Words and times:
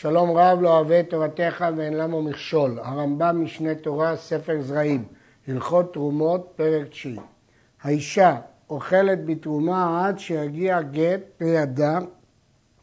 שלום 0.00 0.30
רב 0.36 0.60
לא 0.60 0.76
אוהב 0.76 0.90
את 0.92 1.10
תורתך 1.10 1.64
ואין 1.76 1.94
למה 1.96 2.20
מכשול. 2.20 2.78
הרמב"ם 2.78 3.44
משנה 3.44 3.74
תורה, 3.74 4.16
ספר 4.16 4.60
זרעים, 4.60 5.04
הלכות 5.48 5.92
תרומות, 5.92 6.52
פרק 6.56 6.88
תשיעי. 6.88 7.16
האישה 7.82 8.36
אוכלת 8.70 9.24
בתרומה 9.24 10.06
עד 10.06 10.18
שיגיע 10.18 10.82
גט 10.82 11.20
לידה 11.40 11.98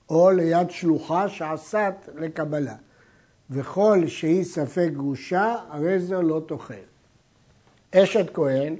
או 0.10 0.32
ליד 0.32 0.70
שלוחה 0.70 1.30
שעשת 1.30 1.94
לקבלה. 2.16 2.76
וכל 3.50 4.08
שהיא 4.08 4.44
ספק 4.44 4.90
גרושה, 4.94 5.56
הרי 5.70 6.00
זו 6.00 6.22
לא 6.22 6.42
תאכל. 6.48 6.74
אשת 7.96 8.34
כהן 8.34 8.76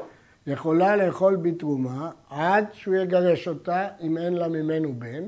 יכולה 0.48 0.96
לאכול 0.96 1.36
בתרומה 1.36 2.12
עד 2.30 2.66
שהוא 2.74 2.96
יגרש 2.96 3.48
אותה 3.48 3.88
אם 4.02 4.18
אין 4.18 4.34
לה 4.34 4.48
ממנו 4.48 4.94
בן. 4.94 5.24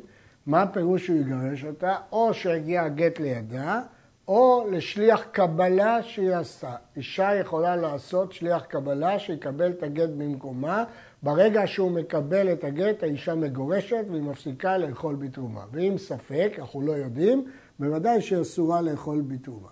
מה 0.45 0.67
פירוש 0.67 1.05
שהוא 1.05 1.17
יגרש 1.17 1.65
אותה? 1.65 1.95
או 2.11 2.33
שיגיע 2.33 2.83
הגט 2.83 3.19
לידה, 3.19 3.81
או 4.27 4.65
לשליח 4.71 5.23
קבלה 5.31 6.03
שהיא 6.03 6.33
עשתה. 6.33 6.75
אישה 6.97 7.35
יכולה 7.35 7.75
לעשות 7.75 8.33
שליח 8.33 8.65
קבלה 8.65 9.19
שיקבל 9.19 9.71
את 9.71 9.83
הגט 9.83 10.09
במקומה. 10.17 10.83
ברגע 11.23 11.67
שהוא 11.67 11.91
מקבל 11.91 12.51
את 12.51 12.63
הגט, 12.63 13.03
האישה 13.03 13.35
מגורשת 13.35 14.05
והיא 14.09 14.21
מפסיקה 14.21 14.77
לאכול 14.77 15.15
בתרומה. 15.15 15.61
ואם 15.71 15.97
ספק, 15.97 16.53
אנחנו 16.59 16.81
לא 16.81 16.91
יודעים, 16.91 17.45
בוודאי 17.79 18.21
שהיא 18.21 18.41
אסורה 18.41 18.81
לאכול 18.81 19.21
בתרומה. 19.27 19.69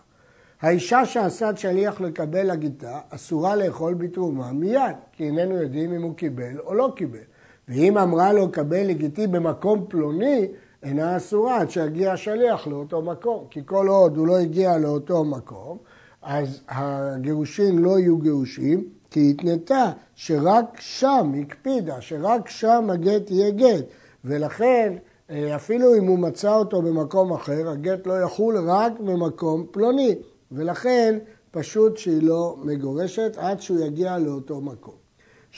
האישה 0.61 1.05
שעשת 1.05 1.53
שליח 1.55 2.01
לקבל 2.01 2.49
הגיטה, 2.49 2.99
אסורה 3.09 3.55
לאכול 3.55 3.93
בתרומה 3.93 4.51
מיד, 4.51 4.95
כי 5.11 5.23
איננו 5.23 5.55
יודעים 5.61 5.93
אם 5.93 6.01
הוא 6.01 6.15
קיבל 6.15 6.59
או 6.59 6.73
לא 6.73 6.93
קיבל. 6.95 7.19
ואם 7.67 7.97
אמרה 7.97 8.33
לו 8.33 8.51
קבל 8.51 8.83
לגיטי 8.83 9.27
במקום 9.27 9.85
פלוני, 9.87 10.47
אינה 10.83 11.17
אסורה 11.17 11.61
עד 11.61 11.69
שיגיע 11.69 12.11
השליח 12.13 12.67
לאותו 12.67 13.01
מקום. 13.01 13.45
כי 13.49 13.61
כל 13.65 13.87
עוד 13.87 14.17
הוא 14.17 14.27
לא 14.27 14.37
הגיע 14.37 14.77
לאותו 14.77 15.23
מקום, 15.23 15.77
אז 16.21 16.61
הגירושין 16.69 17.79
לא 17.79 17.99
יהיו 17.99 18.17
גירושים, 18.17 18.83
כי 19.11 19.19
היא 19.19 19.33
התנתה 19.33 19.91
שרק 20.15 20.79
שם, 20.79 21.31
הקפידה, 21.41 22.01
שרק 22.01 22.49
שם 22.49 22.87
הגט 22.89 23.31
יהיה 23.31 23.51
גט. 23.51 23.85
ולכן, 24.25 24.93
אה, 25.29 25.55
אפילו 25.55 25.95
אם 25.95 26.07
הוא 26.07 26.19
מצא 26.19 26.55
אותו 26.55 26.81
במקום 26.81 27.33
אחר, 27.33 27.69
הגט 27.69 28.07
לא 28.07 28.21
יחול 28.21 28.57
רק 28.69 28.99
במקום 28.99 29.65
פלוני. 29.71 30.15
ולכן, 30.51 31.17
פשוט 31.51 31.97
שהיא 31.97 32.23
לא 32.23 32.55
מגורשת 32.63 33.37
עד 33.37 33.61
שהוא 33.61 33.79
יגיע 33.79 34.17
לאותו 34.17 34.61
מקום. 34.61 35.06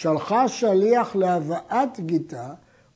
שלחה 0.01 0.47
שליח 0.47 1.15
להבאת 1.15 1.99
גיתה, 1.99 2.47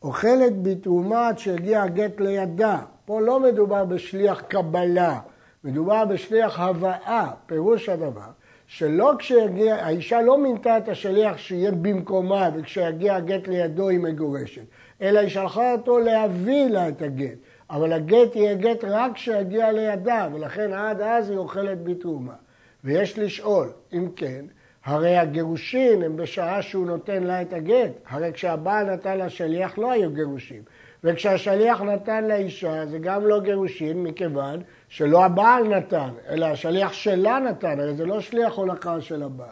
אוכלת 0.02 0.62
בתרומה 0.62 1.28
עד 1.28 1.40
שיגיע 1.40 1.84
הגט 1.84 2.20
לידה. 2.20 2.80
פה 3.06 3.22
לא 3.22 3.40
מדובר 3.40 3.86
בשליח 3.86 4.42
קבלה, 4.42 5.20
מדובר 5.64 6.06
בשליח 6.06 6.60
הבאה, 6.60 7.32
פירוש 7.46 7.90
הדבר, 7.90 8.32
שלא 8.68 9.14
כשיגיע, 9.20 9.76
האישה 9.76 10.22
לא 10.22 10.38
מינתה 10.38 10.78
את 10.78 10.90
השליח 10.90 11.38
שיהיה 11.38 11.72
במקומה 11.72 12.50
וכשיגיע 12.56 13.16
הגט 13.16 13.48
לידו 13.48 13.90
היא 13.90 14.00
מגורשת, 14.00 14.66
אלא 15.02 15.20
היא 15.20 15.30
שלחה 15.30 15.72
אותו 15.72 16.00
להביא 16.00 16.66
לה 16.66 16.90
את 16.90 17.02
הגט. 17.02 17.38
אבל 17.70 17.94
הגט 17.94 18.36
יהיה 18.36 18.56
גט 18.56 18.84
רק 18.84 19.14
כשיגיע 19.14 19.72
לידה, 19.72 20.28
ולכן 20.34 20.74
עד 20.74 21.02
אז 21.02 21.30
היא 21.30 21.38
אוכלת 21.38 21.84
בתרומה. 21.84 22.36
ויש 22.84 23.20
לשאול, 23.20 23.72
אם 23.94 24.08
כן, 24.16 24.46
הרי 24.86 25.18
הגירושין 25.18 26.04
הם 26.04 26.18
בשעה 26.18 26.62
שהוא 26.62 26.86
נותן 26.86 27.24
לה 27.24 27.42
את 27.42 27.54
הגט. 27.54 27.92
הרי 28.10 28.34
כשהבעל 28.34 28.94
נתן 28.94 29.18
לשליח 29.18 29.78
לא 29.78 29.92
היו 29.92 30.12
גירושין. 30.14 30.62
וכשהשליח 31.04 31.82
נתן 31.82 32.24
לאישה 32.24 32.86
זה 32.86 33.00
גם 33.00 33.28
לא 33.28 33.40
גירושין 33.40 34.04
מכיוון 34.04 34.62
שלא 34.88 35.26
הבעל 35.26 35.68
נתן, 35.68 36.10
אלא 36.30 36.46
השליח 36.46 36.94
שלה 36.94 37.40
נתן, 37.40 37.80
הרי 37.80 37.96
זה 37.96 38.06
לא 38.06 38.22
שליח 38.22 38.54
הולכה 38.54 39.02
של 39.02 39.24
הבעל. 39.24 39.48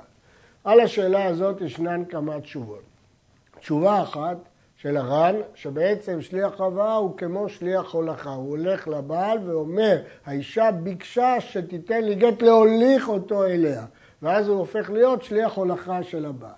על 0.64 0.80
השאלה 0.80 1.26
הזאת 1.26 1.62
ישנן 1.62 2.06
כמה 2.06 2.40
תשובות. 2.40 2.82
תשובה 3.60 4.02
אחת 4.02 4.38
של 4.76 4.98
הר"ן, 4.98 5.36
שבעצם 5.56 6.22
שליח 6.22 6.62
הבאה 6.62 6.96
הוא 6.96 7.18
כמו 7.18 7.50
שליח 7.50 7.94
הולכה, 7.94 8.30
הוא 8.30 8.50
הולך 8.50 8.88
לבעל 8.88 9.38
ואומר, 9.50 9.98
האישה 10.26 10.72
ביקשה 10.72 11.36
שתיתן 11.40 12.04
לי 12.04 12.16
גט 12.16 12.42
להוליך 12.42 13.10
אותו 13.10 13.46
אליה. 13.46 13.86
ואז 14.22 14.48
הוא 14.48 14.58
הופך 14.58 14.90
להיות 14.90 15.24
שליח 15.24 15.54
הולכה 15.54 16.04
של 16.04 16.26
הבעל. 16.26 16.52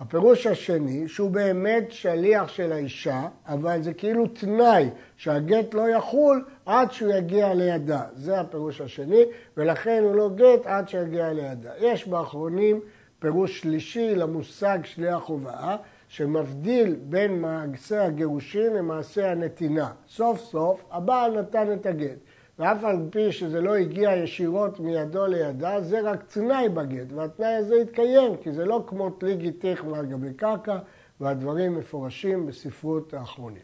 הפירוש 0.00 0.46
השני, 0.46 1.08
שהוא 1.08 1.30
באמת 1.30 1.92
שליח 1.92 2.48
של 2.48 2.72
האישה, 2.72 3.28
אבל 3.46 3.82
זה 3.82 3.94
כאילו 3.94 4.26
תנאי 4.26 4.90
שהגט 5.16 5.74
לא 5.74 5.88
יחול 5.88 6.44
עד 6.66 6.92
שהוא 6.92 7.12
יגיע 7.12 7.54
לידה. 7.54 8.02
זה 8.14 8.40
הפירוש 8.40 8.80
השני, 8.80 9.22
ולכן 9.56 10.02
הוא 10.02 10.14
לא 10.14 10.30
גט 10.34 10.66
עד 10.66 10.88
שיגיע 10.88 11.32
לידה. 11.32 11.70
יש 11.78 12.08
באחרונים 12.08 12.80
פירוש 13.18 13.60
שלישי 13.60 14.14
למושג 14.14 14.78
שליח 14.84 15.22
הובאה, 15.22 15.76
שמבדיל 16.08 16.96
בין 17.02 17.40
מעשה 17.40 18.04
הגירושין 18.04 18.72
למעשה 18.72 19.30
הנתינה. 19.30 19.90
סוף 20.08 20.40
סוף 20.40 20.84
הבעל 20.90 21.40
נתן 21.40 21.72
את 21.72 21.86
הגט. 21.86 22.18
ואף 22.60 22.84
על 22.84 22.96
פי 23.10 23.32
שזה 23.32 23.60
לא 23.60 23.74
הגיע 23.74 24.16
ישירות 24.16 24.80
מידו 24.80 25.26
לידה, 25.26 25.80
זה 25.80 26.00
רק 26.00 26.24
תנאי 26.32 26.68
בגט, 26.68 27.12
והתנאי 27.14 27.54
הזה 27.54 27.74
התקיים, 27.74 28.36
כי 28.42 28.52
זה 28.52 28.64
לא 28.64 28.84
כמו 28.86 29.10
תלי 29.10 29.36
גיתך 29.36 29.84
מעל 29.84 30.06
גבי 30.06 30.34
קרקע, 30.34 30.78
והדברים 31.20 31.78
מפורשים 31.78 32.46
בספרות 32.46 33.14
האחרונים. 33.14 33.62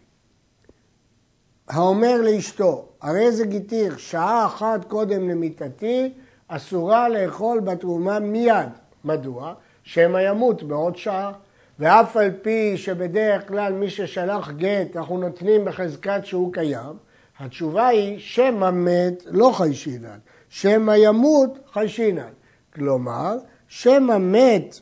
האומר 1.69 2.23
לאשתו, 2.23 2.89
הרי 3.01 3.33
זה 3.33 3.47
גיתיך 3.47 3.99
שעה 3.99 4.47
אחת 4.47 4.85
קודם 4.85 5.29
למיתתי, 5.29 6.13
אסורה 6.49 7.09
לאכול 7.09 7.61
בתרומה 7.61 8.19
מיד. 8.19 8.69
מדוע? 9.05 9.55
שמא 9.83 10.19
ימות 10.19 10.63
בעוד 10.63 10.97
שעה. 10.97 11.33
ואף 11.79 12.17
על 12.17 12.31
פי 12.43 12.77
שבדרך 12.77 13.49
כלל 13.49 13.73
מי 13.73 13.91
ששלח 13.91 14.51
גט, 14.51 14.97
אנחנו 14.97 15.19
נותנים 15.19 15.65
בחזקת 15.65 16.21
שהוא 16.25 16.53
קיים, 16.53 17.06
התשובה 17.39 17.87
היא 17.87 18.19
שמא 18.19 18.71
מת 18.71 19.23
לא 19.27 19.51
חיישינן, 19.55 20.19
שמא 20.49 20.93
ימות 20.97 21.59
חיישינן. 21.73 22.33
כלומר, 22.75 23.37
שמא 23.69 24.19
מת 24.19 24.81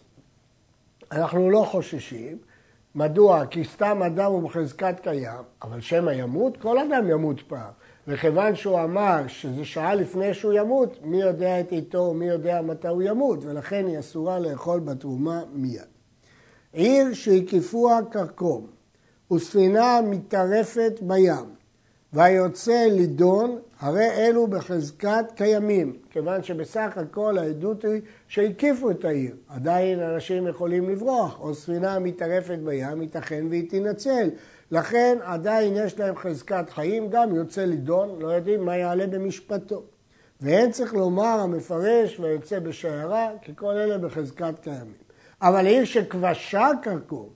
אנחנו 1.12 1.50
לא 1.50 1.66
חוששים. 1.70 2.38
מדוע? 2.94 3.46
כי 3.46 3.64
סתם 3.64 4.02
אדם 4.06 4.32
הוא 4.32 4.42
בחזקת 4.42 5.00
קיים, 5.00 5.42
אבל 5.62 5.80
שמא 5.80 6.10
ימות, 6.10 6.56
כל 6.56 6.78
אדם 6.78 7.10
ימות 7.10 7.40
פעם. 7.40 7.70
וכיוון 8.08 8.56
שהוא 8.56 8.80
אמר 8.80 9.26
שזה 9.26 9.64
שעה 9.64 9.94
לפני 9.94 10.34
שהוא 10.34 10.52
ימות, 10.52 10.98
מי 11.02 11.20
יודע 11.20 11.60
את 11.60 11.72
עיתו, 11.72 12.14
מי 12.14 12.26
יודע 12.26 12.62
מתי 12.62 12.88
הוא 12.88 13.02
ימות, 13.02 13.44
ולכן 13.44 13.86
היא 13.86 13.98
אסורה 13.98 14.38
לאכול 14.38 14.80
בתרומה 14.80 15.42
מיד. 15.52 15.82
עיר 16.72 17.12
שהקיפוה 17.12 18.00
כרכום, 18.10 18.66
וספינה 19.32 20.00
מטרפת 20.10 20.92
בים, 21.00 21.54
והיוצא 22.14 22.86
לידון, 22.90 23.58
הרי 23.80 24.10
אלו 24.10 24.46
בחזקת 24.46 25.24
קיימים, 25.34 25.96
כיוון 26.10 26.42
שבסך 26.42 26.92
הכל 26.96 27.38
העדות 27.38 27.84
היא 27.84 28.00
שהקיפו 28.28 28.90
את 28.90 29.04
העיר. 29.04 29.36
עדיין 29.48 30.00
אנשים 30.00 30.46
יכולים 30.46 30.90
לברוח, 30.90 31.40
או 31.40 31.54
ספינה 31.54 31.98
מתערפת 31.98 32.58
בים, 32.64 33.02
ייתכן 33.02 33.46
והיא 33.50 33.70
תינצל. 33.70 34.30
לכן 34.70 35.18
עדיין 35.22 35.76
יש 35.76 35.98
להם 35.98 36.16
חזקת 36.16 36.70
חיים, 36.70 37.10
גם 37.10 37.34
יוצא 37.34 37.64
לידון, 37.64 38.18
לא 38.20 38.28
יודעים 38.28 38.64
מה 38.64 38.76
יעלה 38.76 39.06
במשפטו. 39.06 39.82
ואין 40.40 40.70
צריך 40.70 40.94
לומר 40.94 41.40
המפרש 41.40 42.20
והיוצא 42.20 42.58
בשיירה, 42.58 43.28
כי 43.42 43.52
כל 43.56 43.72
אלה 43.76 43.98
בחזקת 43.98 44.54
קיימים. 44.62 44.94
אבל 45.42 45.66
עיר 45.66 45.84
שכבשה 45.84 46.68
כרכום, 46.82 47.28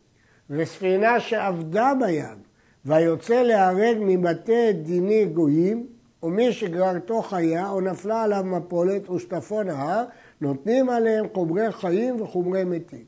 וספינה 0.50 1.20
שעבדה 1.20 1.92
בים, 2.00 2.47
והיוצא 2.88 3.43
להרג 3.43 3.97
מבתי 4.00 4.72
דיני 4.72 5.25
גויים, 5.25 5.87
ומי 6.22 6.53
שגררתו 6.53 7.22
חיה 7.22 7.71
או 7.71 7.81
נפלה 7.81 8.23
עליו 8.23 8.44
מפולת 8.44 9.11
ושטפו 9.11 9.62
נהר, 9.62 10.05
נותנים 10.40 10.88
עליהם 10.88 11.26
חומרי 11.35 11.73
חיים 11.73 12.20
וחומרי 12.20 12.64
מתים. 12.64 13.05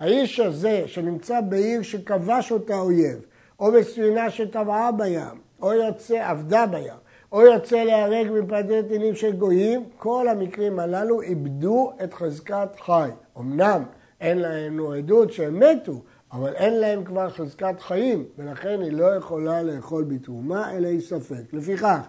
האיש 0.00 0.40
הזה 0.40 0.82
שנמצא 0.86 1.40
בעיר 1.40 1.82
שכבש 1.82 2.52
אותה 2.52 2.78
אויב, 2.78 3.26
או 3.60 3.72
בספינה 3.72 4.30
שטבעה 4.30 4.92
בים, 4.92 5.40
או 5.62 5.72
יוצא, 5.72 6.30
עבדה 6.30 6.66
בים, 6.66 6.94
או 7.32 7.42
יוצא 7.42 7.76
להיהרג 7.84 8.30
מפדי 8.30 8.82
דינים 8.82 9.14
של 9.14 9.32
גויים, 9.32 9.84
כל 9.96 10.28
המקרים 10.28 10.78
הללו 10.78 11.22
איבדו 11.22 11.92
את 12.04 12.14
חזקת 12.14 12.68
חי. 12.80 13.10
אמנם 13.38 13.82
אין 14.20 14.38
לנו 14.38 14.92
עדות 14.92 15.32
שהם 15.32 15.60
מתו, 15.60 16.02
אבל 16.32 16.54
אין 16.54 16.80
להם 16.80 17.04
כבר 17.04 17.30
חזקת 17.30 17.80
חיים, 17.80 18.24
ולכן 18.38 18.80
היא 18.80 18.92
לא 18.92 19.14
יכולה 19.14 19.62
לאכול 19.62 20.04
בתרומה, 20.04 20.72
אלא 20.76 20.88
היא 20.88 21.00
ספק. 21.00 21.42
לפיכך, 21.52 22.00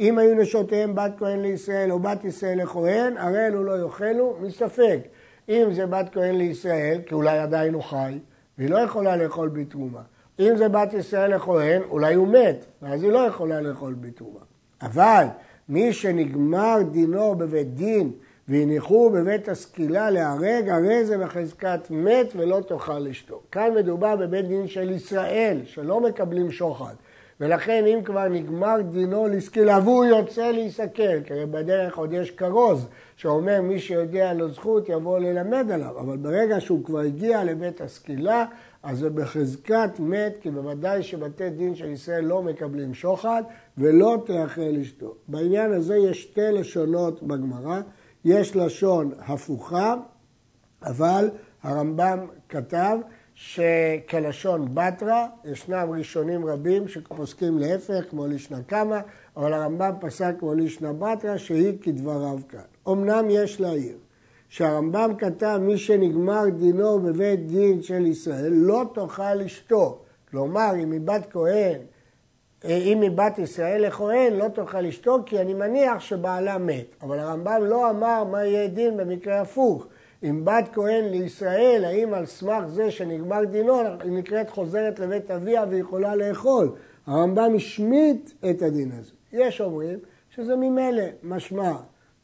אם 0.00 0.18
היו 0.18 0.34
נשותיהם 0.34 0.94
בת 0.94 1.12
כהן 1.18 1.42
לישראל 1.42 1.92
או 1.92 1.98
בת 1.98 2.24
ישראל 2.24 2.62
לכהן, 2.62 3.16
הרי 3.16 3.46
אלו 3.46 3.64
לא 3.64 3.80
יאכלו 3.84 4.36
מספק. 4.40 5.00
אם 5.48 5.68
זה 5.72 5.86
בת 5.86 6.08
כהן 6.12 6.34
לישראל, 6.34 7.00
כי 7.06 7.14
אולי 7.14 7.38
עדיין 7.38 7.74
הוא 7.74 7.82
חי, 7.82 8.18
והיא 8.58 8.70
לא 8.70 8.78
יכולה 8.78 9.16
לאכול 9.16 9.48
בתרומה. 9.48 10.02
אם 10.40 10.56
זה 10.56 10.68
בת 10.68 10.92
ישראל 10.92 11.34
לכהן, 11.34 11.82
אולי 11.90 12.14
הוא 12.14 12.28
מת, 12.28 12.64
ואז 12.82 13.02
היא 13.02 13.12
לא 13.12 13.18
יכולה 13.18 13.60
לאכול 13.60 13.94
בתרומה. 13.94 14.40
אבל 14.82 15.26
מי 15.68 15.92
שנגמר 15.92 16.78
דינו 16.90 17.34
בבית 17.34 17.74
דין 17.74 18.12
והניחו 18.48 19.10
בבית 19.10 19.48
הסקילה 19.48 20.10
להרג, 20.10 20.68
הרי 20.68 21.04
זה 21.04 21.18
בחזקת 21.18 21.80
מת 21.90 22.32
ולא 22.36 22.60
תאכל 22.68 23.06
אשתו. 23.06 23.40
כאן 23.52 23.74
מדובר 23.74 24.16
בבית 24.16 24.48
דין 24.48 24.68
של 24.68 24.90
ישראל, 24.90 25.60
שלא 25.64 26.00
מקבלים 26.00 26.50
שוחד. 26.50 26.94
ולכן 27.40 27.84
אם 27.86 28.02
כבר 28.04 28.28
נגמר 28.28 28.76
דינו 28.90 29.28
לסקילה 29.28 29.78
והוא 29.84 30.04
יוצא 30.04 30.50
להיסקל, 30.50 31.20
כי 31.24 31.34
בדרך 31.50 31.98
עוד 31.98 32.12
יש 32.12 32.30
כרוז 32.30 32.86
שאומר 33.16 33.60
מי 33.62 33.78
שיודע 33.78 34.32
לו 34.32 34.48
זכות 34.48 34.88
יבוא 34.88 35.18
ללמד 35.18 35.70
עליו, 35.70 36.00
אבל 36.00 36.16
ברגע 36.16 36.60
שהוא 36.60 36.84
כבר 36.84 37.00
הגיע 37.00 37.44
לבית 37.44 37.80
הסקילה, 37.80 38.44
אז 38.82 38.98
זה 38.98 39.10
בחזקת 39.10 39.90
מת, 39.98 40.38
כי 40.40 40.50
בוודאי 40.50 41.02
שבתי 41.02 41.50
דין 41.50 41.74
של 41.74 41.90
ישראל 41.90 42.24
לא 42.24 42.42
מקבלים 42.42 42.94
שוחד 42.94 43.42
ולא 43.78 44.22
תאכל 44.26 44.76
אשתו. 44.82 45.14
בעניין 45.28 45.72
הזה 45.72 45.96
יש 45.96 46.22
שתי 46.22 46.52
לשונות 46.52 47.22
בגמרא. 47.22 47.80
יש 48.28 48.56
לשון 48.56 49.12
הפוכה, 49.18 49.94
אבל 50.82 51.30
הרמב"ם 51.62 52.18
כתב 52.48 52.98
שכלשון 53.34 54.68
בתרא, 54.74 55.26
ישנם 55.44 55.88
ראשונים 55.98 56.46
רבים 56.46 56.88
שפוסקים 56.88 57.58
להפך, 57.58 58.04
כמו 58.10 58.26
לישנא 58.26 58.58
קמא, 58.66 58.98
אבל 59.36 59.52
הרמב"ם 59.52 59.92
פסק 60.00 60.34
כמו 60.38 60.54
לישנא 60.54 60.92
בתרא, 60.92 61.36
שהיא 61.36 61.78
כדבריו 61.82 62.38
כאן. 62.48 62.60
אמנם 62.88 63.26
יש 63.30 63.60
להעיר 63.60 63.96
שהרמב"ם 64.48 65.10
כתב 65.18 65.58
מי 65.62 65.78
שנגמר 65.78 66.48
דינו 66.48 67.00
בבית 67.00 67.46
דין 67.46 67.82
של 67.82 68.06
ישראל 68.06 68.52
לא 68.52 68.84
תאכל 68.94 69.40
אשתו. 69.46 69.98
כלומר, 70.30 70.70
אם 70.82 70.92
היא 70.92 71.00
בת 71.00 71.26
כהן 71.30 71.80
אם 72.64 73.00
היא 73.00 73.10
בת 73.10 73.38
ישראל 73.38 73.86
לכהן, 73.86 74.32
לא 74.32 74.48
תאכל 74.48 74.86
אשתו, 74.86 75.18
כי 75.26 75.40
אני 75.40 75.54
מניח 75.54 76.00
שבעלה 76.00 76.58
מת. 76.58 76.94
אבל 77.02 77.18
הרמב"ם 77.18 77.60
לא 77.64 77.90
אמר 77.90 78.24
מה 78.24 78.44
יהיה 78.44 78.68
דין 78.68 78.96
במקרה 78.96 79.40
הפוך. 79.40 79.86
אם 80.22 80.44
בת 80.44 80.68
כהן 80.72 81.04
לישראל, 81.04 81.84
האם 81.84 82.14
על 82.14 82.26
סמך 82.26 82.66
זה 82.66 82.90
שנגמר 82.90 83.44
דינו, 83.44 83.80
היא 83.80 84.12
נקראת 84.12 84.50
חוזרת 84.50 84.98
לבית 84.98 85.30
אביה 85.30 85.64
ויכולה 85.70 86.16
לאכול. 86.16 86.72
הרמב"ם 87.06 87.52
השמיט 87.56 88.30
את 88.50 88.62
הדין 88.62 88.92
הזה. 88.98 89.10
יש 89.32 89.60
אומרים 89.60 89.98
שזה 90.30 90.56
ממילא 90.56 91.04
משמע, 91.22 91.72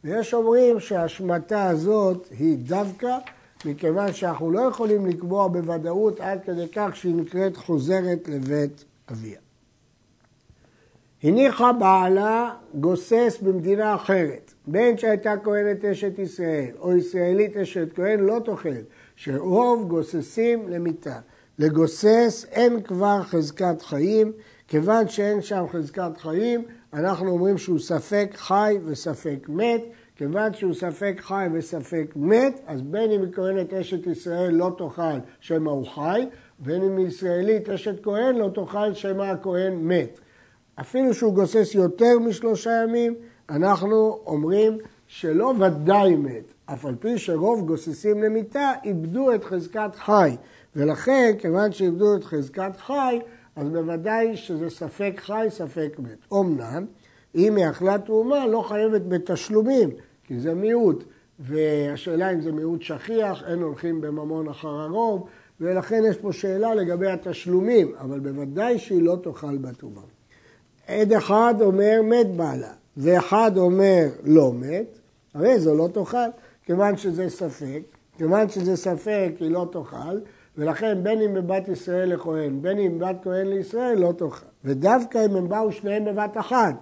ויש 0.04 0.34
אומרים 0.34 0.80
שההשמטה 0.80 1.66
הזאת 1.66 2.28
היא 2.38 2.58
דווקא 2.58 3.18
מכיוון 3.64 4.12
שאנחנו 4.12 4.50
לא 4.50 4.60
יכולים 4.60 5.06
לקבוע 5.06 5.48
בוודאות 5.48 6.20
עד 6.20 6.38
כדי 6.44 6.66
כך 6.74 6.96
שהיא 6.96 7.14
נקראת 7.14 7.56
חוזרת 7.56 8.28
לבית 8.28 8.84
אביה. 9.10 9.43
הניחה 11.24 11.72
בעלה 11.72 12.50
גוסס 12.74 13.38
במדינה 13.42 13.94
אחרת, 13.94 14.54
בין 14.66 14.98
שהייתה 14.98 15.34
כהנת 15.44 15.84
אשת 15.84 16.18
ישראל 16.18 16.70
או 16.80 16.96
ישראלית 16.96 17.56
אשת 17.56 17.88
כהן 17.94 18.20
לא 18.20 18.40
תאכלת, 18.44 18.84
שרוב 19.16 19.88
גוססים 19.88 20.68
למיתה. 20.68 21.18
לגוסס 21.58 22.46
אין 22.52 22.82
כבר 22.82 23.22
חזקת 23.22 23.82
חיים, 23.82 24.32
כיוון 24.68 25.08
שאין 25.08 25.42
שם 25.42 25.64
חזקת 25.72 26.16
חיים, 26.16 26.64
אנחנו 26.92 27.30
אומרים 27.30 27.58
שהוא 27.58 27.78
ספק 27.78 28.30
חי 28.34 28.78
וספק 28.84 29.46
מת, 29.48 29.82
כיוון 30.16 30.54
שהוא 30.54 30.74
ספק 30.74 31.14
חי 31.20 31.46
וספק 31.52 32.12
מת, 32.16 32.60
אז 32.66 32.82
בין 32.82 33.10
אם 33.10 33.22
היא 33.22 33.32
כהנת 33.32 33.72
אשת 33.72 34.06
ישראל 34.06 34.54
לא 34.54 34.70
תאכל 34.78 35.18
שמא 35.40 35.70
הוא 35.70 35.86
חי, 35.86 36.26
בין 36.58 36.82
אם 36.82 36.96
היא 36.96 37.06
ישראלית 37.06 37.68
אשת 37.68 38.02
כהן 38.02 38.36
לא 38.36 38.50
תאכל 38.54 38.94
שמא 38.94 39.22
הכהן 39.22 39.74
מת. 39.74 40.20
אפילו 40.80 41.14
שהוא 41.14 41.34
גוסס 41.34 41.74
יותר 41.74 42.18
משלושה 42.18 42.70
ימים, 42.84 43.14
אנחנו 43.50 44.20
אומרים 44.26 44.78
שלא 45.06 45.54
ודאי 45.60 46.16
מת, 46.16 46.54
אף 46.66 46.86
על 46.86 46.94
פי 46.94 47.18
שרוב 47.18 47.66
גוססים 47.66 48.22
למיתה 48.22 48.72
איבדו 48.84 49.34
את 49.34 49.44
חזקת 49.44 49.94
חי. 49.94 50.36
ולכן, 50.76 51.32
כיוון 51.38 51.72
שאיבדו 51.72 52.16
את 52.16 52.24
חזקת 52.24 52.76
חי, 52.76 53.20
אז 53.56 53.68
בוודאי 53.68 54.36
שזה 54.36 54.70
ספק 54.70 55.12
חי, 55.16 55.46
ספק 55.50 55.96
מת. 55.98 56.32
אמנם, 56.32 56.86
אם 57.34 57.56
היא 57.56 57.70
אכלה 57.70 57.98
תרומה, 57.98 58.46
לא 58.46 58.62
חייבת 58.62 59.02
בתשלומים, 59.02 59.90
כי 60.24 60.40
זה 60.40 60.54
מיעוט. 60.54 61.04
והשאלה 61.38 62.32
אם 62.32 62.40
זה 62.40 62.52
מיעוט 62.52 62.82
שכיח, 62.82 63.42
אין 63.46 63.62
הולכים 63.62 64.00
בממון 64.00 64.48
אחר 64.48 64.68
הרוב, 64.68 65.28
ולכן 65.60 66.02
יש 66.08 66.16
פה 66.16 66.32
שאלה 66.32 66.74
לגבי 66.74 67.10
התשלומים, 67.10 67.94
אבל 68.00 68.20
בוודאי 68.20 68.78
שהיא 68.78 69.02
לא 69.02 69.16
תאכל 69.22 69.56
בתרומה. 69.56 70.00
עד 70.88 71.12
אחד 71.12 71.54
אומר 71.60 72.00
מת 72.02 72.36
בעלה, 72.36 72.72
ואחד 72.96 73.58
אומר 73.58 74.08
לא 74.24 74.52
מת, 74.52 74.98
הרי 75.34 75.58
זו 75.58 75.74
לא 75.74 75.88
תאכל, 75.92 76.28
כיוון 76.64 76.96
שזה 76.96 77.28
ספק, 77.28 77.80
כיוון 78.18 78.48
שזה 78.48 78.76
ספק 78.76 79.30
היא 79.40 79.50
לא 79.50 79.68
תאכל, 79.72 80.18
ולכן 80.58 80.98
בין 81.02 81.20
אם 81.20 81.34
בבת 81.34 81.68
ישראל 81.68 82.14
לכהן, 82.14 82.62
בין 82.62 82.78
אם 82.78 82.98
בת 82.98 83.16
כהן 83.22 83.46
לישראל 83.46 83.98
לא 83.98 84.12
תאכל. 84.12 84.46
ודווקא 84.64 85.24
אם 85.24 85.36
הם 85.36 85.48
באו 85.48 85.72
שניהם 85.72 86.04
בבת 86.04 86.36
אחת, 86.36 86.74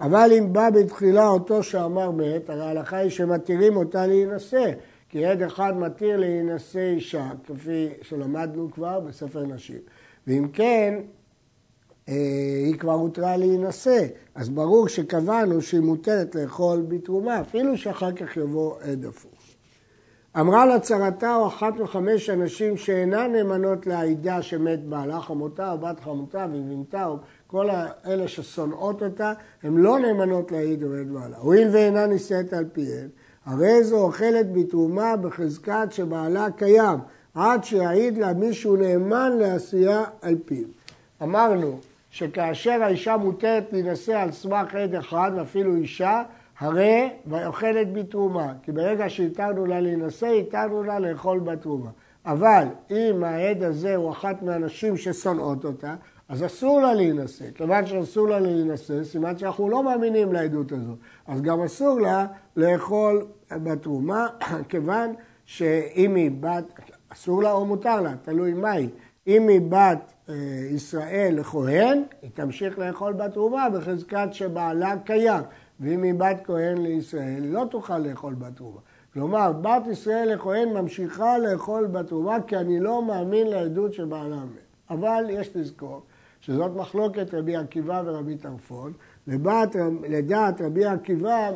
אבל 0.00 0.30
אם 0.38 0.52
בא 0.52 0.70
בתחילה 0.70 1.28
אותו 1.28 1.62
שאמר 1.62 2.10
מת, 2.10 2.50
הרי 2.50 2.62
ההלכה 2.62 2.96
היא 2.96 3.10
שמתירים 3.10 3.76
אותה 3.76 4.06
להינשא, 4.06 4.72
כי 5.08 5.26
עד 5.26 5.42
אחד 5.42 5.72
מתיר 5.76 6.16
להינשא 6.16 6.78
אישה, 6.78 7.30
כפי 7.46 7.88
שלמדנו 8.02 8.70
כבר 8.72 9.00
בספר 9.00 9.44
נשים. 9.44 9.78
ואם 10.26 10.48
כן, 10.52 10.94
היא 12.10 12.78
כבר 12.78 12.92
הותרה 12.92 13.36
להינשא, 13.36 14.06
אז 14.34 14.48
ברור 14.48 14.88
שקבענו 14.88 15.62
שהיא 15.62 15.80
מותרת 15.80 16.34
לאכול 16.34 16.84
בתרומה, 16.88 17.40
אפילו 17.40 17.76
שאחר 17.76 18.12
כך 18.12 18.36
יבוא 18.36 18.74
עד 18.80 19.04
הפוך. 19.04 19.40
אמרה 20.40 20.66
לצרתה 20.66 21.36
או 21.36 21.46
אחת 21.46 21.72
מחמש 21.76 22.30
אנשים 22.30 22.76
שאינן 22.76 23.32
נאמנות 23.32 23.86
לעדה 23.86 24.42
שמת 24.42 24.84
בעלה, 24.84 25.20
חמותה 25.20 25.72
או 25.72 25.78
בת 25.78 26.00
חמותה 26.00 26.46
ובנתה 26.52 27.06
או 27.06 27.16
כל 27.46 27.68
אלה 28.06 28.28
ששונאות 28.28 29.02
אותה, 29.02 29.32
הן 29.62 29.76
לא 29.76 29.98
נאמנות 29.98 30.52
להעיד 30.52 30.82
עובד 30.82 31.12
בעלה. 31.12 31.36
הואיל 31.36 31.68
ואינה 31.72 32.06
נישאת 32.06 32.52
על 32.52 32.64
פיהן, 32.72 33.08
הרי 33.44 33.84
זו 33.84 33.98
אוכלת 33.98 34.52
בתרומה 34.52 35.16
בחזקת 35.16 35.88
שבעלה 35.90 36.50
קיים, 36.50 36.98
עד 37.34 37.64
שיעיד 37.64 38.18
לה 38.18 38.32
מישהו 38.32 38.76
נאמן 38.76 39.32
לעשייה 39.38 40.04
על 40.22 40.36
פיו. 40.44 40.64
אמרנו 41.22 41.78
שכאשר 42.10 42.82
האישה 42.82 43.16
מותרת 43.16 43.72
להינשא 43.72 44.18
על 44.18 44.32
סמך 44.32 44.74
עד 44.74 44.94
אחד, 44.94 45.30
ואפילו 45.36 45.76
אישה, 45.76 46.22
הרי 46.58 47.10
ואוכלת 47.26 47.92
בתרומה. 47.92 48.52
כי 48.62 48.72
ברגע 48.72 49.08
שהתרנו 49.08 49.66
לה 49.66 49.80
להינשא, 49.80 50.26
התרנו 50.26 50.82
לה 50.82 50.98
לאכול 50.98 51.40
בתרומה. 51.40 51.90
אבל 52.26 52.66
אם 52.90 53.24
העד 53.24 53.62
הזה 53.62 53.96
הוא 53.96 54.10
אחת 54.10 54.42
מהנשים 54.42 54.96
ששונאות 54.96 55.64
אותה, 55.64 55.94
אז 56.28 56.44
אסור 56.44 56.80
לה 56.80 56.94
להינשא. 56.94 57.44
כיוון 57.54 57.86
שאסור 57.86 58.28
לה 58.28 58.40
להינשא, 58.40 59.04
סימן 59.04 59.38
שאנחנו 59.38 59.68
לא 59.68 59.82
מאמינים 59.82 60.32
לעדות 60.32 60.72
הזאת. 60.72 60.98
אז 61.26 61.42
גם 61.42 61.60
אסור 61.60 62.00
לה 62.00 62.26
לאכול 62.56 63.26
בתרומה, 63.50 64.26
כיוון 64.68 65.14
שאם 65.44 66.14
היא 66.14 66.30
בת, 66.40 66.80
אסור 67.08 67.42
לה 67.42 67.52
או 67.52 67.66
מותר 67.66 68.00
לה, 68.00 68.12
תלוי 68.22 68.52
מה 68.52 68.70
היא. 68.70 68.88
אם 69.26 69.48
היא 69.48 69.60
בת 69.68 70.12
ישראל 70.70 71.34
לכהן, 71.36 72.02
היא 72.22 72.30
תמשיך 72.34 72.78
לאכול 72.78 73.12
בתרומה 73.12 73.68
בחזקת 73.70 74.28
שבעלה 74.32 74.94
קיים. 75.04 75.42
ואם 75.80 76.02
היא 76.02 76.14
בת 76.14 76.40
כהן 76.44 76.76
לישראל, 76.76 77.42
לא 77.42 77.64
תוכל 77.70 77.98
לאכול 77.98 78.34
בתרומה. 78.34 78.80
כלומר, 79.12 79.52
בת 79.52 79.86
ישראל 79.90 80.34
לכהן 80.34 80.68
ממשיכה 80.68 81.38
לאכול 81.38 81.86
בתרומה, 81.86 82.36
כי 82.46 82.56
אני 82.56 82.80
לא 82.80 83.02
מאמין 83.02 83.46
לעדות 83.46 83.92
שבעלה 83.92 84.36
מת. 84.36 84.70
אבל 84.90 85.24
יש 85.30 85.56
לזכור 85.56 86.02
שזאת 86.40 86.76
מחלוקת 86.76 87.34
רבי 87.34 87.56
עקיבא 87.56 88.02
ורבי 88.06 88.36
טרפון, 88.36 88.92
לבת, 89.26 89.76
לדעת 90.08 90.60
רבי 90.60 90.84
עקיבא, 90.84 91.50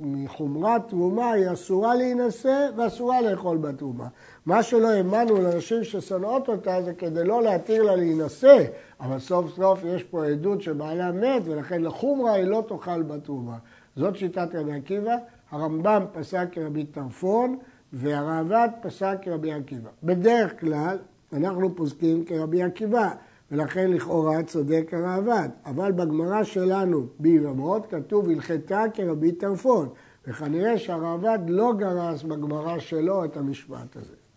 מחומרת 0.00 0.88
תרומה 0.88 1.30
היא 1.30 1.52
אסורה 1.52 1.94
להינשא 1.94 2.68
ואסורה 2.76 3.20
לאכול 3.20 3.56
בתרומה. 3.56 4.08
מה 4.48 4.62
שלא 4.62 4.88
האמנו 4.88 5.42
לנשים 5.42 5.84
ששונאות 5.84 6.48
אותה 6.48 6.82
זה 6.82 6.94
כדי 6.94 7.24
לא 7.24 7.42
להתיר 7.42 7.82
לה 7.82 7.96
להינשא, 7.96 8.64
אבל 9.00 9.18
סוף 9.18 9.56
סוף 9.56 9.80
יש 9.84 10.04
פה 10.04 10.26
עדות 10.26 10.62
שבעלה 10.62 11.12
מת 11.12 11.42
ולכן 11.44 11.82
לחומרה 11.82 12.32
היא 12.32 12.44
לא 12.44 12.64
תאכל 12.68 13.02
בתרומה. 13.02 13.56
זאת 13.96 14.16
שיטת 14.16 14.48
רבי 14.54 14.72
עקיבא, 14.72 15.16
הרמב"ם 15.50 16.04
פסק 16.12 16.46
כרבי 16.52 16.84
טרפון 16.84 17.58
והראב"ד 17.92 18.68
פסק 18.82 19.16
כרבי 19.22 19.52
עקיבא. 19.52 19.90
בדרך 20.02 20.60
כלל 20.60 20.98
אנחנו 21.32 21.76
פוסקים 21.76 22.24
כרבי 22.24 22.62
עקיבא. 22.62 23.10
ולכן 23.52 23.90
לכאורה 23.90 24.42
צודק 24.42 24.90
הראב"ד. 24.92 25.48
אבל 25.66 25.92
בגמרא 25.92 26.44
שלנו 26.44 27.06
ביבמות 27.18 27.86
כתוב 27.90 28.28
הלכתה 28.28 28.84
כרבי 28.94 29.32
טרפון, 29.32 29.88
וכנראה 30.28 30.78
שהראב"ד 30.78 31.38
לא 31.48 31.72
גרס 31.78 32.22
בגמרא 32.22 32.78
שלו 32.78 33.24
את 33.24 33.36
המשפט 33.36 33.96
הזה. 33.96 34.27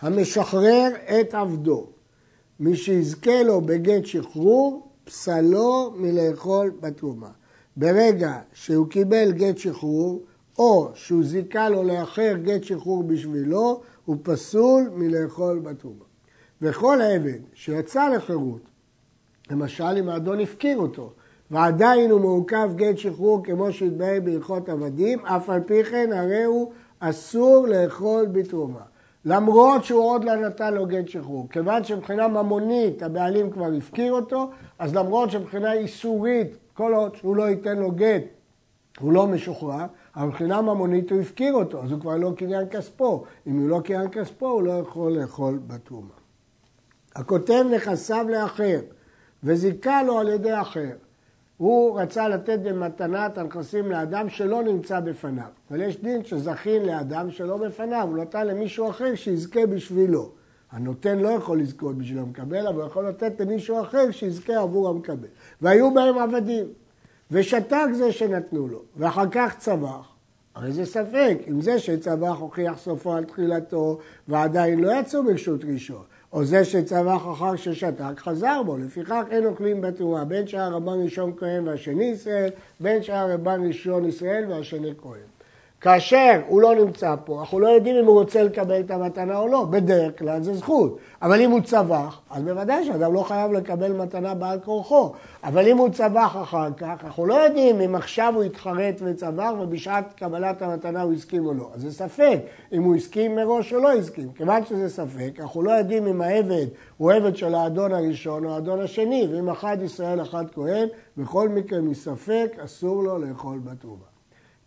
המשחרר 0.00 0.88
את 1.20 1.34
עבדו, 1.34 1.86
מי 2.60 2.76
שיזכה 2.76 3.42
לו 3.42 3.60
בגט 3.60 4.06
שחרור, 4.06 4.88
פסלו 5.04 5.92
מלאכול 5.96 6.72
בתרומה. 6.80 7.30
ברגע 7.76 8.38
שהוא 8.52 8.86
קיבל 8.86 9.32
גט 9.32 9.58
שחרור, 9.58 10.22
או 10.58 10.90
שהוא 10.94 11.24
זיכה 11.24 11.68
לו 11.68 11.82
לאחר 11.82 12.34
גט 12.42 12.64
שחרור 12.64 13.02
בשבילו, 13.02 13.80
הוא 14.04 14.16
פסול 14.22 14.90
מלאכול 14.94 15.58
בתרומה. 15.58 16.04
וכל 16.62 16.98
עבד 17.02 17.38
שיצא 17.54 18.08
לחירות, 18.08 18.60
למשל 19.50 19.96
אם 20.00 20.08
האדון 20.08 20.40
הפקיר 20.40 20.78
אותו, 20.78 21.12
ועדיין 21.50 22.10
הוא 22.10 22.20
מעוכב 22.20 22.70
גט 22.76 22.98
שחרור 22.98 23.44
כמו 23.44 23.72
שהתבהר 23.72 24.20
בהלכות 24.24 24.68
עבדים, 24.68 25.26
אף 25.26 25.50
על 25.50 25.60
פי 25.60 25.84
כן 25.84 26.12
הרי 26.12 26.44
הוא 26.44 26.72
אסור 27.00 27.66
לאכול 27.66 28.26
בתרומה. 28.26 28.82
למרות 29.26 29.84
שהוא 29.84 30.10
עוד 30.10 30.24
לא 30.24 30.36
נתן 30.36 30.74
לו 30.74 30.86
גט 30.86 31.08
שחרור. 31.08 31.48
כיוון 31.48 31.84
שמבחינה 31.84 32.28
ממונית 32.28 33.02
הבעלים 33.02 33.50
כבר 33.50 33.72
הפקיר 33.76 34.12
אותו, 34.12 34.50
אז 34.78 34.94
למרות 34.94 35.30
שמבחינה 35.30 35.72
איסורית, 35.72 36.56
כל 36.74 36.94
עוד 36.94 37.16
שהוא 37.16 37.36
לא 37.36 37.48
ייתן 37.48 37.78
לו 37.78 37.90
גט, 37.90 38.22
הוא 39.00 39.12
לא 39.12 39.26
משוחרר, 39.26 39.86
אבל 40.16 40.26
מבחינה 40.26 40.62
ממונית 40.62 41.12
הוא 41.12 41.20
הפקיר 41.20 41.54
אותו, 41.54 41.82
אז 41.82 41.92
הוא 41.92 42.00
כבר 42.00 42.16
לא 42.16 42.32
קניין 42.36 42.68
כספו. 42.70 43.24
אם 43.46 43.58
הוא 43.58 43.68
לא 43.68 43.80
קניין 43.84 44.08
כספו, 44.12 44.46
הוא 44.46 44.62
לא 44.62 44.72
יכול 44.72 45.12
לאכול 45.12 45.58
בתרומה. 45.66 46.14
הכותב 47.16 47.64
נכסיו 47.74 48.26
לאחר, 48.28 48.80
וזיכה 49.44 50.02
לו 50.02 50.18
על 50.18 50.28
ידי 50.28 50.60
אחר. 50.60 50.92
הוא 51.56 52.00
רצה 52.00 52.28
לתת 52.28 52.58
במתנה 52.58 53.26
את 53.26 53.38
הנכסים 53.38 53.90
לאדם 53.90 54.28
שלא 54.28 54.62
נמצא 54.62 55.00
בפניו. 55.00 55.48
אבל 55.70 55.80
יש 55.82 56.02
דין 56.02 56.24
שזכין 56.24 56.86
לאדם 56.86 57.30
שלא 57.30 57.56
בפניו, 57.56 58.08
הוא 58.10 58.18
נתן 58.18 58.46
למישהו 58.46 58.90
אחר 58.90 59.14
שיזכה 59.14 59.66
בשבילו. 59.66 60.30
הנותן 60.70 61.18
לא 61.18 61.28
יכול 61.28 61.60
לזכות 61.60 61.98
בשביל 61.98 62.18
המקבל, 62.18 62.66
אבל 62.66 62.80
הוא 62.80 62.86
יכול 62.86 63.08
לתת 63.08 63.40
למישהו 63.40 63.80
אחר 63.80 64.10
שיזכה 64.10 64.56
עבור 64.56 64.88
המקבל. 64.88 65.28
והיו 65.60 65.94
בהם 65.94 66.18
עבדים, 66.18 66.66
ושתק 67.30 67.86
זה 67.92 68.12
שנתנו 68.12 68.68
לו, 68.68 68.82
ואחר 68.96 69.26
כך 69.30 69.56
צבח. 69.58 70.12
הרי 70.54 70.72
זה 70.72 70.86
ספק, 70.86 71.38
אם 71.48 71.60
זה 71.60 71.78
שצבח 71.78 72.36
הוכיח 72.38 72.78
סופו 72.78 73.12
על 73.12 73.24
תחילתו 73.24 73.98
ועדיין 74.28 74.80
לא 74.80 75.00
יצאו 75.00 75.24
ברשות 75.24 75.64
ראשון. 75.64 76.02
או 76.36 76.44
זה 76.44 76.64
שצבח 76.64 77.22
אחר 77.32 77.56
ששתק, 77.56 78.18
חזר 78.18 78.62
בו. 78.62 78.76
לפיכך 78.78 79.22
אין 79.30 79.46
אוכלים 79.46 79.80
בתרומה, 79.80 80.24
בין 80.24 80.46
שהיה 80.46 80.68
רבן 80.68 81.02
ראשון 81.04 81.32
כהן 81.36 81.68
והשני 81.68 82.04
ישראל, 82.04 82.50
בין 82.80 83.02
שהיה 83.02 83.34
רבן 83.34 83.66
ראשון 83.66 84.04
ישראל 84.04 84.44
והשני 84.48 84.92
כהן. 85.02 85.35
כאשר 85.80 86.40
הוא 86.46 86.62
לא 86.62 86.74
נמצא 86.74 87.14
פה, 87.24 87.40
אנחנו 87.40 87.60
לא 87.60 87.68
יודעים 87.68 87.96
אם 87.96 88.04
הוא 88.04 88.20
רוצה 88.20 88.42
לקבל 88.42 88.80
את 88.80 88.90
המתנה 88.90 89.38
או 89.38 89.48
לא, 89.48 89.64
בדרך 89.64 90.18
כלל 90.18 90.42
זה 90.42 90.54
זכות. 90.54 90.98
אבל 91.22 91.40
אם 91.40 91.50
הוא 91.50 91.60
צבח, 91.60 92.20
אז 92.30 92.42
בוודאי 92.42 92.84
שאדם 92.84 93.14
לא 93.14 93.22
חייב 93.22 93.52
לקבל 93.52 93.92
מתנה 93.92 94.34
בעל 94.34 94.58
כורחו. 94.64 95.12
אבל 95.44 95.68
אם 95.68 95.76
הוא 95.76 95.88
צבח 95.88 96.36
אחר 96.42 96.68
כך, 96.76 97.04
אנחנו 97.04 97.26
לא 97.26 97.34
יודעים 97.34 97.80
אם 97.80 97.94
עכשיו 97.94 98.32
הוא 98.36 98.42
התחרט 98.42 98.94
וצבח 99.04 99.50
ובשעת 99.60 100.12
קבלת 100.16 100.62
המתנה 100.62 101.02
הוא 101.02 101.12
הסכים 101.12 101.46
או 101.46 101.54
לא. 101.54 101.70
אז 101.74 101.80
זה 101.80 101.92
ספק 101.92 102.38
אם 102.72 102.82
הוא 102.82 102.94
הסכים 102.94 103.36
מראש 103.36 103.72
או 103.72 103.80
לא 103.80 103.92
הסכים. 103.92 104.28
כיוון 104.34 104.64
שזה 104.64 104.88
ספק, 104.88 105.40
אנחנו 105.40 105.62
לא 105.62 105.70
יודעים 105.70 106.06
אם 106.06 106.22
העבד 106.22 106.66
הוא 106.96 107.12
עבד 107.12 107.36
של 107.36 107.54
האדון 107.54 107.92
הראשון 107.92 108.44
או 108.44 108.54
האדון 108.54 108.80
השני, 108.80 109.28
ואם 109.32 109.48
אחד 109.48 109.76
ישראל 109.82 110.22
אחד 110.22 110.44
כהן, 110.54 110.88
בכל 111.16 111.48
מקרה 111.48 111.80
מספק 111.80 112.56
אסור 112.64 113.02
לו 113.02 113.18
לאכול 113.18 113.58
בתרומה. 113.58 114.06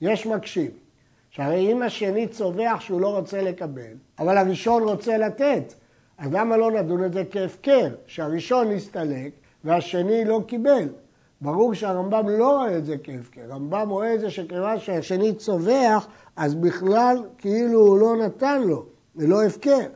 יש 0.01 0.27
מקשים. 0.27 0.88
שהרי 1.29 1.71
אם 1.71 1.81
השני 1.81 2.27
צווח 2.27 2.81
שהוא 2.81 3.01
לא 3.01 3.17
רוצה 3.17 3.41
לקבל, 3.41 3.93
אבל 4.19 4.37
הראשון 4.37 4.83
רוצה 4.83 5.17
לתת, 5.17 5.73
אז 6.17 6.33
למה 6.33 6.57
לא 6.57 6.71
נדון 6.71 7.05
את 7.05 7.13
זה 7.13 7.23
כהפקר, 7.31 7.87
שהראשון 8.07 8.71
נסתלק 8.71 9.31
והשני 9.63 10.25
לא 10.25 10.41
קיבל? 10.47 10.87
ברור 11.41 11.73
שהרמב"ם 11.73 12.29
לא 12.29 12.57
רואה 12.57 12.77
את 12.77 12.85
זה 12.85 12.95
כהפקר, 13.03 13.41
הרמב"ם 13.49 13.89
רואה 13.89 14.15
את 14.15 14.19
זה 14.19 14.29
שכיוון 14.29 14.79
שהשני 14.79 15.33
צווח, 15.33 16.07
אז 16.35 16.55
בכלל 16.55 17.23
כאילו 17.37 17.79
הוא 17.79 17.99
לא 17.99 18.15
נתן 18.15 18.61
לו, 18.61 18.85
זה 19.15 19.27
לא 19.27 19.43
הפקר. 19.43 19.87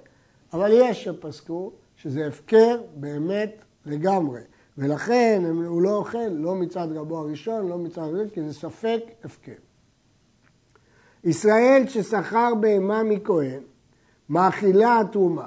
אבל 0.53 0.71
יש 0.73 1.03
שפסקו 1.03 1.71
שזה 1.95 2.27
הפקר 2.27 2.81
באמת 2.95 3.61
לגמרי, 3.85 4.41
ולכן 4.77 5.43
הוא 5.65 5.81
לא 5.81 5.95
אוכל 5.95 6.27
לא 6.31 6.55
מצד 6.55 6.87
רבו 6.95 7.17
הראשון, 7.17 7.67
לא 7.67 7.77
מצד 7.77 8.01
הראשון, 8.01 8.29
כי 8.29 8.41
זה 8.41 8.53
ספק 8.53 9.01
הפקר. 9.23 9.72
ישראל 11.23 11.83
ששכר 11.87 12.55
בהמה 12.59 13.03
מכהן, 13.03 13.59
מאכילה 14.29 14.99
התרומה. 14.99 15.45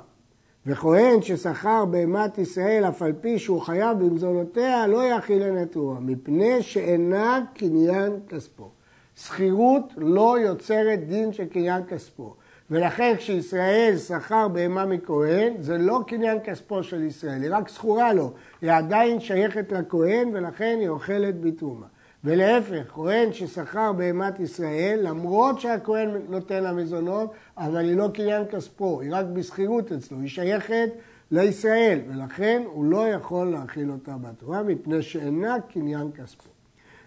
וכהן 0.66 1.23
ששכר 1.23 1.85
בהמת 1.85 2.38
ישראל, 2.38 2.85
אף 2.88 3.02
על 3.02 3.12
פי 3.21 3.38
שהוא 3.38 3.61
חייב 3.61 3.99
במזונותיה, 3.99 4.87
לא 4.87 5.04
יאכילן 5.04 5.56
התרומה, 5.56 6.00
מפני 6.00 6.62
שאינה 6.62 7.40
קניין 7.54 8.12
כספו. 8.28 8.71
שכירות 9.16 9.92
לא 9.97 10.38
יוצרת 10.38 11.09
דין 11.09 11.33
של 11.33 11.45
קניין 11.45 11.83
כספו. 11.88 12.35
ולכן 12.71 13.14
כשישראל 13.18 13.95
שכר 13.99 14.49
בהמה 14.49 14.87
מכהן, 14.87 15.52
זה 15.61 15.78
לא 15.78 16.00
קניין 16.06 16.38
כספו 16.45 16.83
של 16.83 17.02
ישראל, 17.02 17.42
היא 17.42 17.50
רק 17.52 17.68
זכורה 17.68 18.12
לו. 18.12 18.33
היא 18.61 18.73
עדיין 18.73 19.21
שייכת 19.21 19.73
לכהן 19.73 20.30
ולכן 20.33 20.76
היא 20.80 20.88
אוכלת 20.88 21.40
בתרומה. 21.40 21.87
ולהפך, 22.26 22.83
כהן 22.88 23.33
ששכר 23.33 23.92
בהמת 23.92 24.40
ישראל, 24.40 25.00
למרות 25.02 25.61
שהכהן 25.61 26.11
נותן 26.28 26.62
לה 26.62 26.73
מזונות, 26.73 27.33
אבל 27.59 27.85
היא 27.85 27.97
לא 27.97 28.09
קניין 28.14 28.42
כספו, 28.50 29.00
היא 29.00 29.11
רק 29.12 29.25
בשכירות 29.33 29.92
אצלו, 29.92 30.21
היא 30.21 30.28
שייכת 30.28 30.88
לישראל, 31.30 31.99
ולכן 32.09 32.62
הוא 32.66 32.85
לא 32.85 33.09
יכול 33.09 33.47
להכיל 33.47 33.90
אותה 33.90 34.16
בתורה, 34.16 34.62
מפני 34.62 35.02
שאינה 35.02 35.56
קניין 35.73 36.11
כספו. 36.12 36.49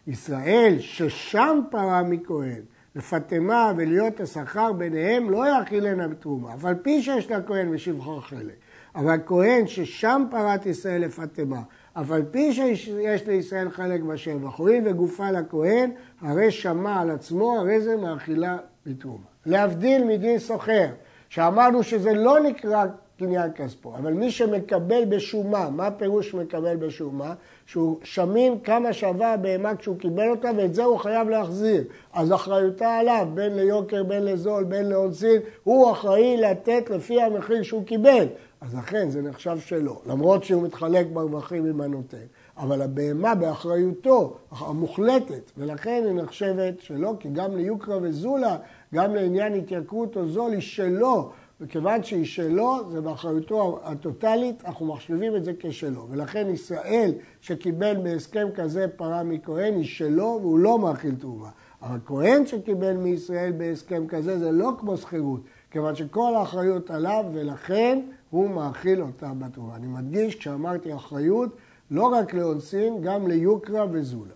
ישראל 0.07 0.75
ששם 0.79 1.59
פרה 1.71 2.03
מכהן, 2.03 2.61
לפטמה 2.95 3.73
ולהיות 3.77 4.19
השכר 4.19 4.73
ביניהם, 4.73 5.29
לא 5.29 5.47
יאכילנה 5.47 6.07
בתרומה, 6.07 6.53
אף 6.53 6.65
על 6.65 6.75
פי 6.75 7.01
שיש 7.01 7.31
לה 7.31 7.41
כהן 7.41 7.67
ושבחו 7.71 8.21
חלק. 8.21 8.55
אבל 8.95 9.17
כהן 9.25 9.67
ששם 9.67 10.25
פרת 10.31 10.65
ישראל 10.65 11.01
לפטמה, 11.01 11.61
אף 11.93 12.11
על 12.11 12.23
פי 12.31 12.53
שיש 12.53 13.27
לישראל 13.27 13.69
חלק 13.69 14.01
בשבח, 14.01 14.55
הואיל 14.55 14.83
וגופה 14.87 15.31
לכהן, 15.31 15.91
הרי 16.21 16.51
שמע 16.51 17.01
על 17.01 17.11
עצמו, 17.11 17.55
הרי 17.59 17.81
זה 17.81 17.97
מאכילה 17.97 18.57
בתרומה. 18.85 19.23
להבדיל 19.45 20.03
מדין 20.03 20.39
סוחר, 20.39 20.87
שאמרנו 21.29 21.83
שזה 21.83 22.13
לא 22.13 22.39
נקרא 22.39 22.85
קניין 23.19 23.51
כספו, 23.55 23.95
אבל 23.95 24.13
מי 24.13 24.31
שמקבל 24.31 25.05
בשומה, 25.09 25.69
מה 25.69 25.91
פירוש 25.91 26.33
מקבל 26.33 26.75
בשומה? 26.75 27.33
שהוא 27.65 27.97
שמין 28.03 28.59
כמה 28.63 28.93
שווה 28.93 29.33
הבהמה 29.33 29.75
כשהוא 29.75 29.99
קיבל 29.99 30.29
אותה 30.29 30.49
ואת 30.57 30.75
זה 30.75 30.83
הוא 30.83 30.97
חייב 30.97 31.29
להחזיר. 31.29 31.83
אז 32.13 32.33
אחריותה 32.33 32.95
עליו, 32.95 33.27
בין 33.33 33.55
ליוקר, 33.55 34.03
בין 34.03 34.25
לזול, 34.25 34.63
בין 34.63 34.89
לאונסין, 34.89 35.41
הוא 35.63 35.91
אחראי 35.91 36.37
לתת 36.37 36.89
לפי 36.89 37.21
המחיר 37.21 37.63
שהוא 37.63 37.85
קיבל. 37.85 38.27
אז 38.61 38.75
לכן 38.75 39.09
זה 39.09 39.21
נחשב 39.21 39.57
שלו, 39.59 40.01
למרות 40.07 40.43
שהוא 40.43 40.63
מתחלק 40.63 41.07
ברווחים 41.13 41.65
עם 41.65 41.81
הנותן. 41.81 42.17
אבל 42.57 42.81
הבהמה 42.81 43.35
באחריותו 43.35 44.37
המוחלטת, 44.51 45.51
ולכן 45.57 46.03
היא 46.05 46.13
נחשבת 46.13 46.79
שלו, 46.79 47.19
כי 47.19 47.29
גם 47.33 47.55
ליוקרא 47.55 47.97
וזולה, 48.01 48.57
גם 48.93 49.15
לעניין 49.15 49.53
התייקרות 49.53 50.17
או 50.17 50.27
זול, 50.27 50.51
היא 50.51 50.61
שלו. 50.61 51.31
וכיוון 51.61 52.03
שהיא 52.03 52.25
שלו, 52.25 52.91
זה 52.91 53.01
באחריותו 53.01 53.79
הטוטלית, 53.83 54.65
אנחנו 54.65 54.85
מחשיבים 54.85 55.35
את 55.35 55.45
זה 55.45 55.51
כשלו. 55.59 56.07
ולכן 56.09 56.47
ישראל 56.49 57.11
שקיבל 57.41 57.95
בהסכם 58.03 58.47
כזה 58.55 58.85
פרה 58.95 59.23
מכהן 59.23 59.73
היא 59.73 59.85
שלו 59.85 60.39
והוא 60.41 60.59
לא 60.59 60.79
מאכיל 60.79 61.15
תרומה. 61.15 61.49
אבל 61.81 61.97
כהן 62.05 62.45
שקיבל 62.45 62.93
מישראל 62.93 63.51
בהסכם 63.51 64.07
כזה 64.07 64.39
זה 64.39 64.51
לא 64.51 64.71
כמו 64.79 64.97
שכירות, 64.97 65.41
כיוון 65.71 65.95
שכל 65.95 66.35
האחריות 66.35 66.91
עליו 66.91 67.25
ולכן 67.33 67.99
הוא 68.29 68.49
מאכיל 68.49 69.01
אותה 69.01 69.31
בתורה. 69.39 69.75
אני 69.75 69.87
מדגיש, 69.87 70.35
כשאמרתי 70.35 70.95
אחריות, 70.95 71.49
לא 71.91 72.03
רק 72.03 72.33
לאונסין, 72.33 73.01
גם 73.01 73.27
ליוקרא 73.27 73.85
וזולה. 73.91 74.33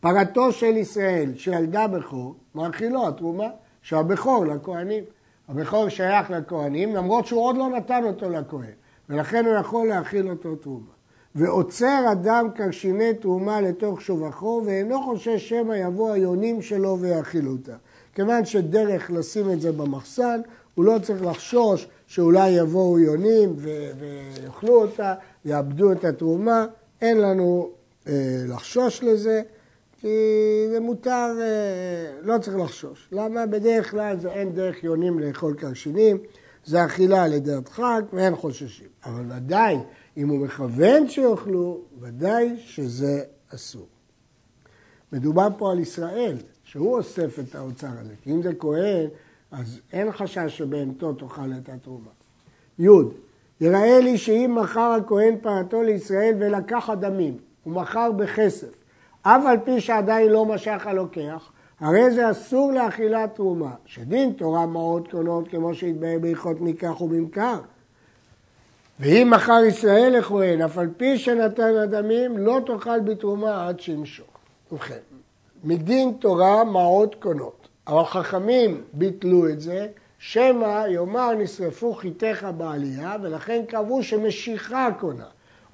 פרתו 0.00 0.52
של 0.52 0.76
ישראל 0.76 1.32
שילדה 1.36 1.86
בכור, 1.86 2.34
מאכילו 2.54 3.08
התרומה, 3.08 3.48
שהבכור 3.82 4.46
לכהנים. 4.46 5.04
הבכור 5.48 5.88
שייך 5.88 6.30
לכהנים, 6.30 6.96
למרות 6.96 7.26
שהוא 7.26 7.42
עוד 7.42 7.56
לא 7.56 7.68
נתן 7.68 8.04
אותו 8.04 8.30
לכהן, 8.30 8.72
ולכן 9.08 9.46
הוא 9.46 9.54
יכול 9.54 9.88
להכיל 9.88 10.30
אותו 10.30 10.56
תרומה. 10.56 10.98
ועוצר 11.34 12.04
אדם 12.12 12.48
קרשיני 12.54 13.14
תרומה 13.14 13.60
לתוך 13.60 14.02
שובחו, 14.02 14.62
ואינו 14.66 15.02
חושש 15.02 15.48
שמא 15.48 15.74
יבוא 15.74 16.12
היונים 16.12 16.62
שלו 16.62 16.98
ויאכילו 17.00 17.52
אותה. 17.52 17.76
כיוון 18.14 18.44
שדרך 18.44 19.10
לשים 19.10 19.50
את 19.50 19.60
זה 19.60 19.72
במחסן, 19.72 20.40
הוא 20.74 20.84
לא 20.84 20.98
צריך 21.02 21.22
לחשוש 21.22 21.88
שאולי 22.06 22.50
יבואו 22.50 22.98
יונים 22.98 23.56
ויאכלו 23.56 24.82
אותה, 24.82 25.14
יאבדו 25.44 25.92
את 25.92 26.04
התרומה, 26.04 26.66
אין 27.00 27.20
לנו 27.20 27.68
אה, 28.08 28.12
לחשוש 28.48 29.02
לזה, 29.02 29.42
כי 30.00 30.08
זה 30.70 30.80
מותר, 30.80 31.36
אה, 31.40 32.20
לא 32.22 32.38
צריך 32.38 32.56
לחשוש. 32.56 33.08
למה? 33.12 33.46
בדרך 33.46 33.90
כלל 33.90 34.18
זה 34.18 34.32
אין 34.32 34.52
דרך 34.52 34.84
יונים 34.84 35.18
לאכול 35.18 35.54
קרשינים, 35.54 36.18
זה 36.64 36.84
אכילה 36.84 37.24
על 37.24 37.32
ידי 37.32 37.52
הדחק 37.52 38.02
ואין 38.12 38.36
חוששים. 38.36 38.86
אבל 39.04 39.24
ודאי, 39.36 39.76
אם 40.16 40.28
הוא 40.28 40.38
מכוון 40.38 41.08
שיאכלו, 41.08 41.80
ודאי 42.00 42.56
שזה 42.58 43.22
אסור. 43.54 43.86
מדובר 45.12 45.48
פה 45.58 45.72
על 45.72 45.78
ישראל, 45.78 46.36
שהוא 46.64 46.96
אוסף 46.96 47.38
את 47.38 47.54
האוצר 47.54 47.90
הזה. 48.00 48.14
כי 48.22 48.30
אם 48.30 48.42
זה 48.42 48.54
כהן, 48.58 49.06
אז 49.50 49.80
אין 49.92 50.12
חשש 50.12 50.58
שבהמתו 50.58 51.12
תאכל 51.12 51.52
את 51.62 51.68
התרומה. 51.68 52.10
י. 52.78 52.86
יראה 53.60 54.00
לי 54.00 54.18
שאם 54.18 54.56
מכר 54.62 54.96
הכהן 55.00 55.36
פרתו 55.42 55.82
לישראל 55.82 56.34
ולקח 56.38 56.90
הדמים, 56.90 57.38
הוא 57.64 57.74
מכר 57.74 58.12
בכסף, 58.12 58.77
אף 59.28 59.46
על 59.46 59.56
פי 59.64 59.80
שעדיין 59.80 60.32
לא 60.32 60.44
משך 60.44 60.86
הלוקח, 60.86 61.50
הרי 61.80 62.10
זה 62.10 62.30
אסור 62.30 62.72
לאכילת 62.72 63.34
תרומה, 63.34 63.70
שדין 63.86 64.32
תורה 64.32 64.66
מעות 64.66 65.10
קונות 65.10 65.48
כמו 65.48 65.74
שהתבהר 65.74 66.18
בהלכות 66.18 66.60
מקח 66.60 67.00
וממכר. 67.00 67.58
ואם 69.00 69.30
מכר 69.30 69.64
ישראל 69.66 70.18
לכהן, 70.18 70.62
אף 70.62 70.78
על 70.78 70.88
פי 70.96 71.18
שנתן 71.18 71.76
הדמים, 71.76 72.38
לא 72.38 72.60
תאכל 72.66 73.00
בתרומה 73.00 73.68
עד 73.68 73.80
שימשוך. 73.80 74.26
ובכן, 74.72 74.98
מדין 75.64 76.12
תורה 76.12 76.64
מעות 76.64 77.14
קונות. 77.14 77.68
אבל 77.86 78.04
חכמים 78.04 78.82
ביטלו 78.92 79.48
את 79.48 79.60
זה, 79.60 79.86
שמא 80.18 80.84
יאמר 80.88 81.32
נשרפו 81.32 81.94
חיתיך 81.94 82.46
בעלייה, 82.56 83.16
ולכן 83.22 83.62
קבעו 83.68 84.02
שמשיכה 84.02 84.88
קונה. 85.00 85.26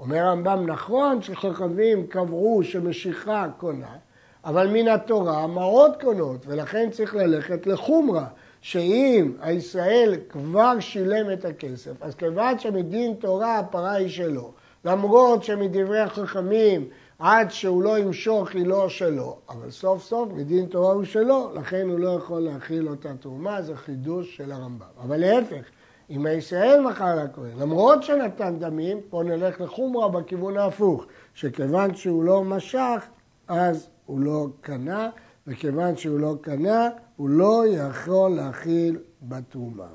אומר 0.04 0.18
הרמב"ם, 0.18 0.66
נכון 0.66 1.23
שחכמים 1.23 2.06
קבעו 2.06 2.61
שמשיכה 2.62 3.46
קונה, 3.58 3.96
אבל 4.44 4.68
מן 4.68 4.88
התורה 4.88 5.46
מעות 5.46 6.02
קונות, 6.02 6.46
ולכן 6.46 6.90
צריך 6.90 7.14
ללכת 7.14 7.66
לחומרה, 7.66 8.26
שאם 8.61 9.32
הישראל 9.40 10.14
כבר 10.28 10.80
שילם 10.80 11.32
את 11.32 11.44
הכסף, 11.44 12.02
אז 12.02 12.14
כיוון 12.14 12.58
שמדין 12.58 13.14
תורה 13.14 13.58
הפרה 13.58 13.92
היא 13.92 14.08
שלו, 14.08 14.52
למרות 14.84 15.44
שמדברי 15.44 16.00
החכמים 16.00 16.88
עד 17.18 17.50
שהוא 17.50 17.82
לא 17.82 17.99
ימשוך 17.99 18.50
היא 18.50 18.66
לא 18.66 18.88
שלו, 18.88 19.37
אבל 19.49 19.70
סוף 19.70 20.02
סוף 20.02 20.28
מדין 20.32 20.66
תורה 20.66 20.92
הוא 20.92 21.04
שלו, 21.04 21.50
לכן 21.54 21.88
הוא 21.90 21.99
לא 21.99 22.08
יכול 22.08 22.40
להכיל 22.40 22.88
אותה 22.88 23.14
תרומה, 23.20 23.62
זה 23.62 23.76
חידוש 23.76 24.37
של 24.37 24.52
הרמב"ם. 24.52 24.87
אבל 25.02 25.16
להפך, 25.16 25.64
אם 26.11 26.26
הישראל 26.26 26.80
מכר 26.80 27.25
לכהן, 27.25 27.58
למרות 27.58 28.02
שנתן 28.02 28.58
דמים, 28.58 29.00
פה 29.11 29.23
נלך 29.23 29.61
לחומרה 29.61 30.08
בכיוון 30.08 30.56
ההפוך, 30.56 31.06
שכיוון 31.34 31.94
שהוא 31.94 32.25
לא 32.25 32.44
משך, 32.44 33.04
אז 33.49 33.88
הוא 34.06 34.20
לא 34.20 34.46
קנה, 34.61 35.11
וכיוון 35.46 35.96
שהוא 35.96 36.20
לא 36.20 36.34
קנה, 36.40 36.88
הוא 37.16 37.28
לא 37.28 37.64
יכול 37.66 38.30
להכיל 38.30 38.99
בתרומה. 39.23 39.87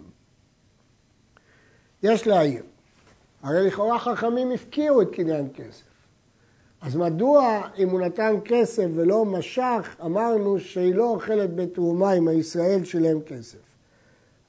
יש 2.04 2.28
להעיר, 2.28 2.64
הרי 3.44 3.68
לכאורה 3.68 4.00
חכמים 4.00 4.52
הפקיעו 4.52 5.02
את 5.02 5.08
קניין 5.12 5.48
כסף. 5.54 5.84
אז 6.82 6.96
מדוע 6.96 7.62
אם 7.78 7.90
הוא 7.90 8.00
נתן 8.00 8.36
כסף 8.46 8.86
ולא 8.96 9.26
משך, 9.26 9.96
אמרנו 10.06 10.60
שהיא 10.60 10.96
לא 10.96 11.10
אוכלת 11.10 11.56
בתרומה 11.56 12.14
אם 12.14 12.28
הישראל 12.28 12.84
שילם 12.84 13.22
כסף? 13.22 13.69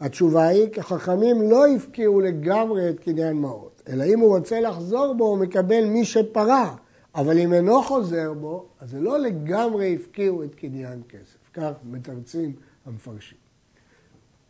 התשובה 0.01 0.47
היא, 0.47 0.69
כי 0.73 0.83
חכמים 0.83 1.51
לא 1.51 1.67
הפקיעו 1.67 2.21
לגמרי 2.21 2.91
את 2.91 3.01
קניין 3.01 3.37
מעות, 3.37 3.83
אלא 3.89 4.05
אם 4.05 4.21
הוא 4.21 4.37
רוצה 4.37 4.61
לחזור 4.61 5.15
בו, 5.15 5.25
הוא 5.25 5.39
מקבל 5.39 5.85
מי 5.85 6.05
שפרה. 6.05 6.77
אבל 7.15 7.39
אם 7.39 7.53
אינו 7.53 7.83
חוזר 7.83 8.33
בו, 8.33 8.67
אז 8.81 8.91
זה 8.91 9.01
לא 9.01 9.19
לגמרי 9.19 9.95
הפקיעו 9.95 10.45
את 10.45 10.55
קניין 10.55 11.03
כסף. 11.09 11.51
כך 11.55 11.71
מתרצים 11.85 12.53
המפרשים. 12.87 13.50